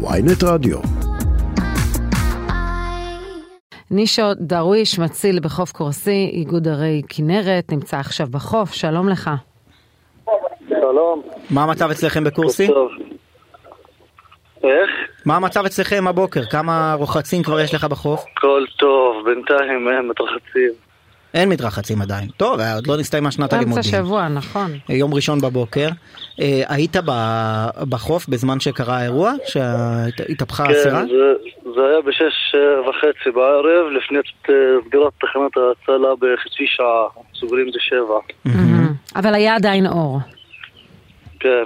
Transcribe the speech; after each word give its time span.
ויינט 0.00 0.44
רדיו. 0.44 0.78
נישו 3.90 4.22
דרוויש, 4.40 4.98
מציל 4.98 5.40
בחוף 5.40 5.72
קורסי, 5.72 6.30
איגוד 6.32 6.68
ערי 6.68 7.02
כנרת, 7.08 7.72
נמצא 7.72 7.96
עכשיו 7.96 8.26
בחוף, 8.30 8.72
שלום 8.72 9.08
לך. 9.08 9.30
שלום. 10.68 11.22
מה 11.50 11.62
המצב 11.62 11.90
אצלכם 11.90 12.24
בקורסי? 12.24 12.66
טוב. 12.66 12.90
איך? 14.64 14.90
מה 15.26 15.36
המצב 15.36 15.64
אצלכם 15.64 16.08
הבוקר? 16.08 16.44
כמה 16.44 16.94
רוחצים 16.98 17.42
כבר 17.42 17.60
יש 17.60 17.74
לך 17.74 17.84
בחוף? 17.84 18.24
הכל 18.36 18.64
טוב, 18.78 19.24
בינתיים 19.24 19.88
הם 19.88 20.08
מתרחצים. 20.08 20.87
אין 21.34 21.48
מתרחצים 21.48 22.02
עדיין. 22.02 22.28
טוב, 22.36 22.60
עוד 22.74 22.86
לא 22.86 22.96
נסתיימה 22.96 23.30
שנת 23.30 23.52
הלימודים. 23.52 23.82
שבוע, 23.82 24.28
נכון. 24.28 24.70
יום 24.88 25.14
ראשון 25.14 25.40
בבוקר. 25.40 25.88
אה, 26.40 26.62
היית 26.68 26.96
ב- 27.06 27.68
בחוף 27.88 28.28
בזמן 28.28 28.60
שקרה 28.60 28.98
האירוע? 28.98 29.32
שהתהפכה 29.46 30.64
הסירה? 30.70 31.00
כן, 31.00 31.06
זה, 31.08 31.32
זה 31.74 31.80
היה 31.90 32.00
בשש 32.06 32.54
אה, 32.54 32.90
וחצי 32.90 33.30
בערב, 33.34 33.86
לפני 33.96 34.18
אה, 34.18 34.54
סגירת 34.88 35.12
תחנת 35.20 35.56
ההצלה 35.56 36.08
בחצי 36.14 36.64
שעה. 36.66 37.04
סוגרים 37.40 37.66
בשבע. 37.76 38.18
מהמם. 38.44 38.92
אבל 39.16 39.34
היה 39.34 39.54
עדיין 39.54 39.86
אור. 39.86 40.18
כן. 41.40 41.64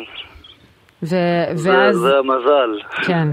ו- 1.02 1.06
זה, 1.54 1.70
ואז, 1.70 1.96
זה 1.96 2.18
המזל. 2.18 3.02
כן. 3.06 3.28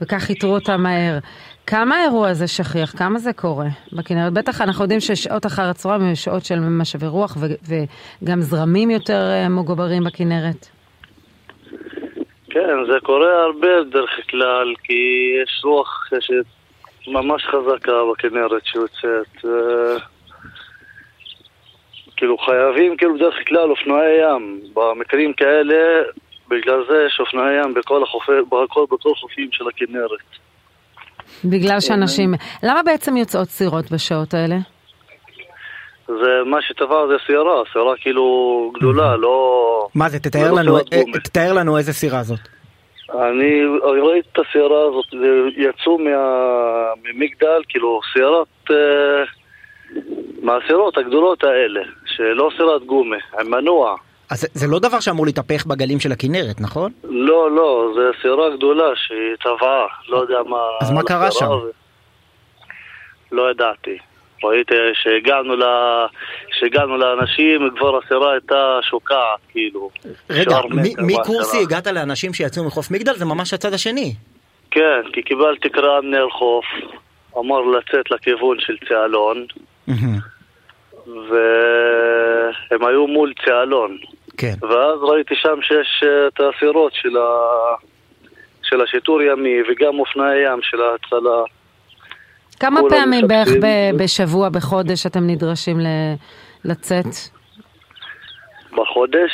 וכך 0.00 0.28
איתרו 0.28 0.54
אותה 0.54 0.76
מהר. 0.76 1.18
כמה 1.66 1.96
האירוע 1.96 2.28
הזה 2.28 2.48
שכיח? 2.48 2.98
כמה 2.98 3.18
זה 3.18 3.32
קורה 3.32 3.66
בכנרת? 3.92 4.32
בטח 4.32 4.60
אנחנו 4.60 4.84
יודעים 4.84 5.00
ששעות 5.00 5.46
אחר 5.46 5.62
הצהריים 5.62 6.02
הן 6.02 6.14
שעות 6.14 6.44
של 6.44 6.60
משאבי 6.60 7.06
רוח 7.06 7.36
ו- 7.40 7.76
וגם 8.22 8.40
זרמים 8.40 8.90
יותר 8.90 9.30
אה, 9.32 9.48
מוגברים 9.48 10.04
בכנרת. 10.04 10.68
כן, 12.50 12.84
זה 12.92 12.98
קורה 13.02 13.42
הרבה 13.42 13.84
בדרך 13.84 14.10
כלל, 14.30 14.74
כי 14.82 15.32
יש 15.42 15.60
רוח 15.64 16.10
שממש 16.20 17.44
חזקה 17.44 17.92
בכנרת 18.12 18.62
שיוצאת. 18.64 19.44
כאילו 22.16 22.38
חייבים 22.38 22.96
כאילו 22.96 23.14
בדרך 23.14 23.34
כלל 23.48 23.70
אופנועי 23.70 24.16
ים. 24.22 24.60
במקרים 24.74 25.32
כאלה, 25.32 26.02
בגלל 26.48 26.84
זה 26.88 27.04
יש 27.06 27.20
אופנועי 27.20 27.62
ים 27.62 27.74
בכל 27.74 28.02
החופי, 28.02 28.32
בכל, 28.48 28.84
בכל 28.90 29.14
חופים 29.14 29.48
של 29.52 29.68
הכנרת. 29.68 30.46
בגלל 31.44 31.80
שאנשים... 31.80 32.34
למה 32.62 32.82
בעצם 32.82 33.16
יוצאות 33.16 33.48
סירות 33.48 33.92
בשעות 33.92 34.34
האלה? 34.34 34.56
זה 36.06 36.42
מה 36.46 36.62
שטבע 36.62 37.06
זה 37.08 37.14
סירה, 37.26 37.62
סירה 37.72 37.94
כאילו 38.00 38.70
גדולה, 38.74 39.16
לא... 39.16 39.88
מה 39.94 40.08
זה? 40.08 40.18
תתאר 40.18 40.50
לא 40.50 40.60
לנו, 40.60 40.76
אה. 40.78 41.02
תתאר 41.24 41.52
לנו 41.52 41.78
איזה 41.78 41.92
סירה 41.92 42.22
זאת. 42.22 42.40
אני 43.14 43.62
ראיתי 43.82 44.28
את 44.32 44.38
הסירה 44.38 44.80
הזאת, 44.88 45.04
יצאו 45.56 45.98
מה... 45.98 46.10
ממגדל, 47.04 47.62
כאילו 47.68 48.00
סירת... 48.12 48.70
אה, 48.70 49.24
מהסירות 50.42 50.98
הגדולות 50.98 51.44
האלה, 51.44 51.80
שלא 52.06 52.50
סירת 52.56 52.82
גומי, 52.86 53.16
עם 53.40 53.50
מנוע. 53.50 53.96
אז 54.30 54.46
זה- 54.54 54.66
לא 54.66 54.78
דבר 54.78 55.00
שאמור 55.00 55.26
להתהפך 55.26 55.66
בגלים 55.66 56.00
של 56.00 56.12
הכנרת, 56.12 56.60
נכון? 56.60 56.92
לא, 57.04 57.50
לא, 57.50 57.92
זה 57.96 58.18
סירה 58.22 58.56
גדולה 58.56 58.84
שהיא 58.96 59.36
טבעה, 59.42 59.86
לא 60.08 60.16
יודע 60.18 60.38
מה... 60.46 60.56
אז 60.80 60.90
מה 60.90 61.02
קרה 61.02 61.30
שם? 61.32 61.46
ו- 61.50 61.70
לא 63.32 63.50
ידעתי. 63.50 63.98
ראיתי 64.44 64.74
שהגענו, 64.94 65.56
ל... 65.56 65.62
שהגענו 66.58 66.96
לאנשים, 66.96 67.70
כבר 67.78 67.98
הסירה 67.98 68.32
הייתה 68.32 68.78
שוקעת, 68.82 69.38
כאילו. 69.48 69.90
רגע, 70.30 70.56
מקורסי. 70.98 71.62
הגעת 71.62 71.86
לאנשים 71.86 72.34
שיצאו 72.34 72.64
מחוף 72.64 72.90
מגדל? 72.90 73.14
זה 73.14 73.24
ממש 73.24 73.54
הצד 73.54 73.72
השני. 73.72 74.14
כן, 74.70 75.00
כי 75.12 75.22
קיבלתי 75.22 75.68
קריאה 75.68 76.00
מנהל 76.00 76.30
חוף, 76.30 76.64
אמר 77.38 77.60
לצאת 77.60 78.10
לכיוון 78.10 78.56
של 78.60 78.76
צהלון. 78.88 79.46
והם 81.06 82.84
היו 82.88 83.06
מול 83.06 83.32
צהלון. 83.46 83.98
כן. 84.36 84.54
ואז 84.62 84.98
ראיתי 85.02 85.34
שם 85.34 85.58
שיש 85.62 86.02
אה, 86.02 86.28
את 86.28 86.40
הסירות 86.40 86.92
של, 86.94 87.16
ה... 87.16 87.26
של 88.62 88.80
השיטור 88.80 89.22
ימי 89.22 89.56
וגם 89.62 89.98
אופנועי 89.98 90.38
ים 90.46 90.58
של 90.62 90.78
ההצלה. 90.82 91.42
כמה 92.60 92.80
פעמים 92.90 93.28
בערך. 93.28 93.48
ב- 93.62 94.02
בשבוע, 94.02 94.48
בחודש, 94.48 95.06
אתם 95.06 95.26
נדרשים 95.26 95.80
ל- 95.80 96.14
לצאת? 96.64 97.06
בחודש, 98.72 99.30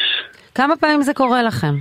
כמה 0.55 0.77
פעמים 0.77 1.03
זה 1.03 1.15
קורה 1.15 1.43
לכם? 1.43 1.75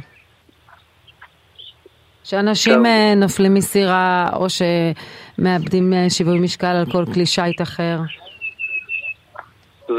שאנשים 2.23 2.73
כמה? 2.73 2.87
אה, 2.89 3.15
נופלים 3.15 3.53
מסירה, 3.53 4.29
או 4.35 4.47
שמאבדים 4.49 5.93
אה, 5.93 6.09
שיווי 6.09 6.39
משקל 6.39 6.67
על 6.67 6.85
כל 6.91 7.03
כלי 7.13 7.25
שיט 7.25 7.61
אחר? 7.61 7.97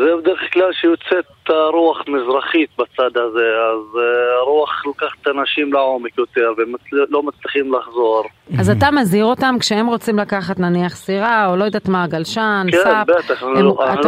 זה 0.00 0.16
בדרך 0.16 0.41
כלל 0.53 0.72
שיוצאת 0.72 1.25
הרוח 1.48 1.98
מזרחית 2.08 2.70
בצד 2.78 3.16
הזה, 3.16 3.47
אז 3.72 3.98
אה, 4.00 4.38
הרוח 4.41 4.86
לוקחת 4.86 5.08
את 5.22 5.26
האנשים 5.26 5.72
לעומק 5.72 6.19
יותר 6.19 6.53
והם 6.58 6.72
לא 7.10 7.22
מצליחים 7.22 7.75
לחזור. 7.75 8.25
אז 8.60 8.70
אתה 8.70 8.91
מזהיר 8.91 9.25
אותם 9.25 9.54
כשהם 9.60 9.86
רוצים 9.86 10.19
לקחת 10.19 10.60
נניח 10.60 10.94
סירה, 10.97 11.47
או 11.50 11.56
לא 11.56 11.64
יודעת 11.64 11.88
מה, 11.88 12.06
גלשן, 12.06 12.66
כן, 12.70 12.76
סאפ. 12.78 13.06
בטח, 13.06 13.42
אנחנו 13.42 13.62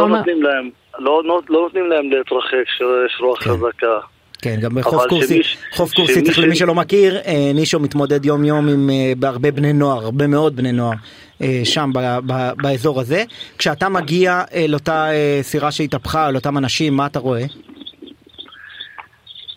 לא- 0.07 0.17
נותנים 0.17 0.43
להם, 0.43 0.69
לא 0.99 1.21
לא- 1.23 1.41
לא 1.49 1.61
נותנים 1.61 1.85
להם 1.89 2.09
להתרחק 2.11 2.63
כשיש 2.65 3.21
רוח 3.21 3.43
כן. 3.43 3.49
חזקה. 3.49 3.99
כן, 4.45 4.55
גם 4.61 4.75
בחוף 4.75 5.03
קורסי, 5.09 5.27
שמיש- 5.43 5.57
חוף 5.71 5.93
קורסי, 5.93 6.13
שמי 6.13 6.23
צריך 6.23 6.39
למי 6.39 6.55
שלא 6.55 6.75
מכיר, 6.75 7.17
אה, 7.17 7.51
נישו 7.53 7.79
מתמודד 7.79 8.25
יום 8.25 8.45
יום 8.45 8.67
עם 8.67 8.89
אה, 8.89 9.13
בהרבה 9.17 9.51
בני 9.51 9.73
נוער, 9.73 10.05
הרבה 10.05 10.27
מאוד 10.27 10.55
בני 10.55 10.71
נוער, 10.71 10.93
אה, 11.41 11.61
שם 11.63 11.89
ב- 11.93 12.19
ב- 12.27 12.51
באזור 12.61 12.99
הזה. 12.99 13.23
כשאתה 13.57 13.89
מגיע 13.89 14.41
אל 14.53 14.73
אותה 14.73 15.07
סירה 15.41 15.71
שהתהפכה, 15.71 16.29
אל 16.29 16.35
אותם 16.35 16.57
אנשים, 16.57 16.93
מה 16.97 17.05
אתה 17.05 17.19
רואה? 17.19 17.43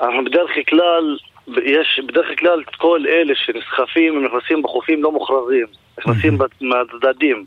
אנחנו 0.00 0.24
בדרך 0.24 0.50
כלל, 0.70 1.16
יש 1.64 2.00
בדרך 2.08 2.26
כלל 2.38 2.62
את 2.70 2.74
כל 2.76 3.00
אלה 3.08 3.34
שנסחפים, 3.46 4.16
הם 4.16 4.24
נכנסים 4.24 4.62
בחופים 4.62 5.02
לא 5.02 5.12
מוכרזים, 5.12 5.66
נכנסים 5.98 6.38
מהצדדים, 6.60 7.44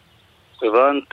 הבנת? 0.63 1.03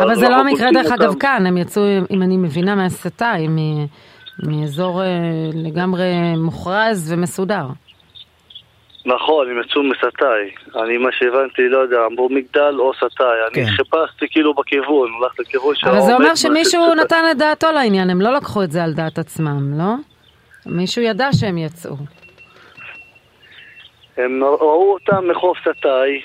אבל 0.00 0.14
זה 0.14 0.28
לא 0.28 0.34
המקרה 0.36 0.68
דרך 0.72 0.92
אגב. 0.92 1.14
כאן, 1.20 1.46
הם 1.46 1.56
יצאו, 1.56 1.82
אם 2.10 2.22
אני 2.22 2.36
מבינה, 2.36 2.74
מהסטאי, 2.74 3.48
מ- 3.48 3.86
מאזור 4.38 5.02
אה, 5.02 5.08
לגמרי 5.54 6.36
מוכרז 6.36 7.12
ומסודר. 7.12 7.66
נכון, 9.06 9.50
הם 9.50 9.60
יצאו 9.60 9.82
מסטאי. 9.82 10.82
אני 10.82 10.98
מה 10.98 11.08
שהבנתי, 11.12 11.62
לא 11.68 11.78
יודע, 11.78 11.96
אמרו 12.06 12.28
מגדל 12.28 12.74
או 12.78 12.92
סטאי. 12.94 13.26
אני 13.26 13.66
כן. 13.66 13.70
חיפשתי 13.70 14.26
כאילו 14.30 14.54
בכיוון, 14.54 15.10
הלכתי 15.22 15.42
לכיוון 15.42 15.74
של 15.74 15.88
אבל 15.88 16.00
זה 16.00 16.14
אומר 16.14 16.34
שמישהו. 16.34 16.94
נתן 16.94 17.24
את 17.30 17.38
דעתו 17.38 17.72
לעניין, 17.72 18.10
הם 18.10 18.20
לא 18.20 18.34
לקחו 18.34 18.62
את 18.62 18.70
זה 18.70 18.84
על 18.84 18.92
דעת 18.92 19.18
עצמם, 19.18 19.78
לא? 19.78 19.94
מישהו 20.66 21.02
ידע 21.02 21.28
שהם 21.32 21.58
יצאו. 21.58 21.96
הם 24.16 24.44
ראו 24.44 24.92
אותם 24.92 25.28
מחוף 25.30 25.58
סטאי, 25.60 26.20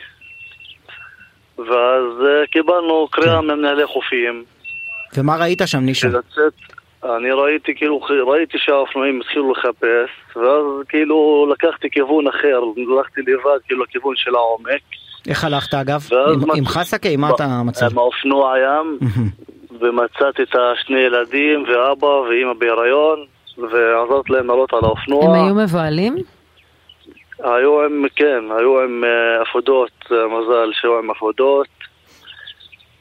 ואז 1.57 2.27
אה, 2.27 2.47
קיבלנו 2.51 3.07
קריאה 3.11 3.41
כן. 3.41 3.45
ממנהלי 3.45 3.85
חופים. 3.85 4.43
ומה 5.17 5.37
ראית 5.37 5.61
שם, 5.65 5.79
נישו? 5.79 6.07
לצאת, 6.07 6.53
אני 7.03 7.31
ראיתי 7.31 7.75
כאילו, 7.75 7.99
ראיתי 8.27 8.57
שהאופנועים 8.57 9.21
התחילו 9.21 9.51
לחפש, 9.51 10.09
ואז 10.35 10.63
כאילו 10.89 11.47
לקחתי 11.51 11.89
כיוון 11.89 12.27
אחר, 12.27 12.59
הלכתי 12.97 13.21
לבד 13.21 13.59
כאילו 13.65 13.83
לכיוון 13.83 14.13
של 14.15 14.35
העומק. 14.35 14.81
איך 15.29 15.43
הלכת 15.43 15.73
אגב? 15.73 15.99
עם- 16.33 16.39
מצ- 16.49 16.57
עם 16.57 16.65
חסקי? 16.65 17.15
מה 17.17 17.29
אתה 17.35 17.47
מצא? 17.65 17.85
עם 17.91 17.97
האופנוע 17.97 18.53
ים. 18.59 18.99
ומצאתי 19.79 20.43
את 20.43 20.55
השני 20.55 20.99
ילדים, 20.99 21.63
ואבא 21.63 22.05
ואימא 22.05 22.53
בהיריון, 22.53 23.25
ועזרתי 23.57 24.33
להם 24.33 24.47
לעלות 24.47 24.73
על 24.73 24.79
האופנוע. 24.83 25.23
הם 25.25 25.45
היו 25.45 25.55
מבוהלים? 25.55 26.15
היו 27.39 27.85
עם, 27.85 28.05
כן, 28.15 28.43
היו 28.59 28.81
עם 28.81 29.03
אה, 29.03 29.41
אפודות, 29.43 29.91
אה, 30.11 30.17
מזל 30.27 30.69
שהיו 30.73 30.97
עם 30.99 31.11
אפודות. 31.11 31.67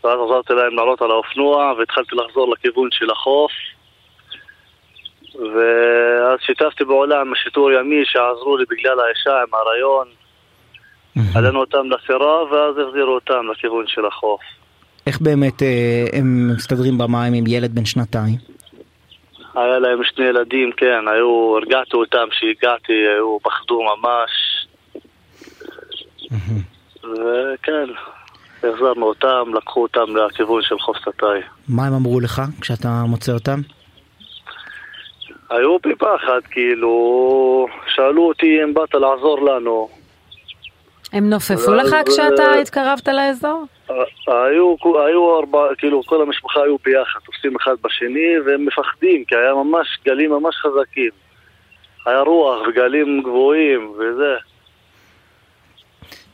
ואז 0.05 0.19
עזרתי 0.26 0.53
להם 0.53 0.75
לעלות 0.76 1.03
על 1.03 1.11
האופנוע, 1.11 1.73
והתחלתי 1.79 2.17
לחזור 2.17 2.53
לכיוון 2.53 2.88
של 2.93 3.11
החוף. 3.11 3.50
ואז 5.38 6.38
שיתפתי 6.41 6.85
פעולה 6.85 7.21
עם 7.21 7.33
השיטור 7.33 7.73
ימי 7.73 8.03
שעזרו 8.05 8.56
לי 8.56 8.65
בגלל 8.71 9.00
האישה 9.00 9.31
עם 9.31 9.55
ההריון. 9.55 10.06
עלינו 11.35 11.61
אותם 11.61 11.91
לסירה, 11.91 12.44
ואז 12.44 12.75
החזירו 12.79 13.15
אותם 13.15 13.50
לכיוון 13.53 13.85
של 13.87 14.06
החוף. 14.06 14.41
איך 15.06 15.21
באמת 15.21 15.62
אה, 15.62 16.06
הם 16.12 16.50
מסתדרים 16.56 16.99
במים 16.99 17.35
עם 17.35 17.44
ילד 17.47 17.75
בן 17.75 17.85
שנתיים? 17.85 18.37
היה 19.55 19.79
להם 19.79 20.05
שני 20.05 20.25
ילדים, 20.25 20.71
כן, 20.77 21.09
היו, 21.15 21.56
הרגעתי 21.56 21.97
אותם 21.97 22.27
כשהגעתי, 22.31 22.93
היו, 22.93 23.38
פחדו 23.43 23.83
ממש. 23.83 24.31
וכן, 27.03 27.87
החזרנו 28.59 29.06
אותם, 29.06 29.55
לקחו 29.55 29.83
אותם 29.83 30.17
לכיוון 30.17 30.62
של 30.62 30.79
חוף 30.79 30.97
סטאי. 31.00 31.41
מה 31.69 31.87
הם 31.87 31.93
אמרו 31.93 32.21
לך 32.21 32.43
כשאתה 32.61 32.88
מוצא 33.09 33.33
אותם? 33.33 33.61
היו 35.51 35.79
בפחד, 35.79 36.41
כאילו, 36.51 37.67
שאלו 37.95 38.29
אותי 38.29 38.65
אם 38.65 38.75
באת 38.75 38.95
לעזור 38.95 39.41
לנו. 39.45 39.89
הם 41.13 41.31
נופפו 41.31 41.75
לך 41.75 41.97
כשאתה 42.09 42.43
אה, 42.43 42.61
התקרבת 42.61 43.09
לאזור? 43.09 43.65
היו, 44.27 44.75
היו 45.07 45.37
ארבע, 45.37 45.75
כאילו 45.79 46.03
כל 46.03 46.23
המשפחה 46.23 46.63
היו 46.63 46.77
ביחד, 46.85 47.21
תופסים 47.25 47.57
אחד 47.57 47.75
בשני 47.85 48.41
והם 48.47 48.67
מפחדים 48.67 49.25
כי 49.25 49.37
היה 49.37 49.55
ממש 49.55 49.99
גלים 50.05 50.31
ממש 50.31 50.57
חזקים. 50.57 51.11
היה 52.07 52.21
רוח 52.21 52.69
וגלים 52.69 53.23
גבוהים 53.23 53.93
וזה. 53.99 54.35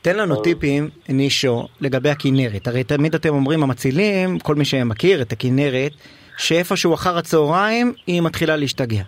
תן 0.03 0.17
לנו 0.17 0.41
טיפים, 0.41 0.89
נישו, 1.09 1.67
לגבי 1.81 2.09
הכנרת. 2.09 2.67
הרי 2.67 2.83
תמיד 2.83 3.15
אתם 3.15 3.29
אומרים, 3.29 3.63
המצילים, 3.63 4.39
כל 4.39 4.55
מי 4.55 4.65
שמכיר 4.65 5.21
את 5.21 5.31
הכנרת, 5.31 5.91
שאיפשהו 6.37 6.93
אחר 6.93 7.17
הצהריים 7.17 7.93
היא 8.07 8.21
מתחילה 8.21 8.55
להשתגע. 8.55 9.03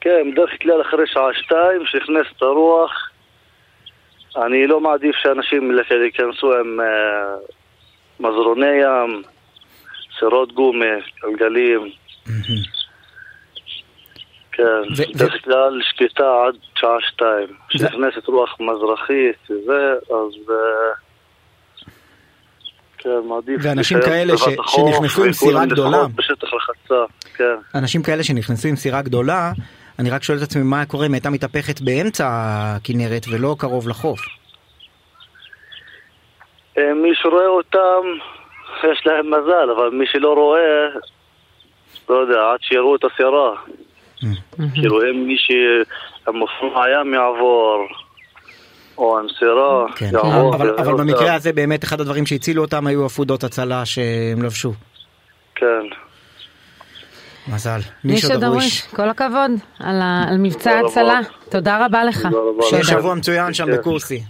כן, 0.00 0.30
בדרך 0.32 0.50
כלל 0.62 0.82
אחרי 0.82 1.06
שעה 1.06 1.34
שתיים, 1.34 1.82
שנכנסת 1.86 2.42
הרוח, 2.42 3.10
אני 4.36 4.66
לא 4.66 4.80
מעדיף 4.80 5.16
שאנשים 5.16 5.72
ייכנסו 6.04 6.52
עם 6.52 6.80
אה, 6.80 6.86
מזרוני 8.20 8.66
ים, 8.66 9.22
סירות 10.18 10.52
גומי, 10.52 10.86
גלגלים. 11.22 11.90
כן, 14.60 15.02
ו- 15.02 15.14
בדרך 15.14 15.44
כלל 15.44 15.80
שקטה 15.82 16.44
עד 16.46 16.54
שעה 16.74 16.96
שתיים. 17.00 17.48
כשנכנסת 17.68 18.26
רוח 18.26 18.56
מזרחית 18.60 19.50
וזה, 19.50 19.92
אז... 20.10 20.50
אה, 20.50 20.92
כן, 22.98 23.28
מעדיף... 23.28 23.60
ואנשים 23.62 23.98
כאלה 24.00 24.36
ש- 24.36 24.42
שנכנסו 24.66 25.24
עם 25.24 25.32
סירה 25.32 25.66
גדולה. 25.66 25.98
בשטח 26.14 26.48
רחצה, 26.54 27.04
כן. 27.36 27.54
אנשים 27.74 28.02
כאלה 28.02 28.22
שנכנסו 28.22 28.68
עם 28.68 28.76
סירה 28.76 29.02
גדולה, 29.02 29.52
אני 29.98 30.10
רק 30.10 30.22
שואל 30.22 30.38
את 30.38 30.42
עצמי 30.42 30.62
מה 30.62 30.86
קורה 30.86 31.06
אם 31.06 31.14
הייתה 31.14 31.30
מתהפכת 31.30 31.80
באמצע 31.80 32.28
הכנרת 32.30 33.26
ולא 33.30 33.56
קרוב 33.58 33.88
לחוף. 33.88 34.20
אה, 36.78 36.94
מי 36.94 37.10
שרואה 37.14 37.46
אותם, 37.46 38.02
יש 38.92 39.06
להם 39.06 39.26
מזל, 39.26 39.70
אבל 39.76 39.90
מי 39.90 40.06
שלא 40.06 40.34
רואה, 40.34 40.86
לא 42.08 42.14
יודע, 42.14 42.50
עד 42.52 42.58
שיראו 42.62 42.96
את 42.96 43.04
הסירה. 43.04 43.52
כאילו, 44.74 45.00
אם 45.02 45.26
מי 45.26 45.36
שהמופרע 45.38 46.84
ים 46.90 47.14
יעבור, 47.14 47.86
או 48.98 49.18
עם 49.18 49.26
סירה 49.38 49.84
כן. 49.96 50.10
יעבור. 50.12 50.54
אבל, 50.54 50.70
אבל. 50.78 50.92
במקרה 50.94 51.34
הזה 51.34 51.52
באמת 51.52 51.84
אחד 51.84 52.00
הדברים 52.00 52.26
שהצילו 52.26 52.62
אותם 52.62 52.86
היו 52.86 53.04
עפודות 53.06 53.44
הצלה 53.44 53.84
שהם 53.86 54.42
לבשו. 54.42 54.72
כן. 55.54 55.66
מזל. 57.48 57.78
נישו 58.04 58.36
דרוויש. 58.38 58.82
כל 58.82 59.08
הכבוד 59.08 59.50
על 59.80 60.00
ה- 60.02 60.24
על 60.28 60.36
מבצע 60.38 60.80
תודה 60.80 61.02
רבה. 61.02 61.12
ההצלה. 61.12 61.20
תודה 61.50 61.84
רבה 61.84 62.04
לך. 62.04 62.28
שבוע 62.82 63.14
מצוין 63.14 63.54
שם 63.54 63.66
כן. 63.66 63.72
בקורסי. 63.72 64.22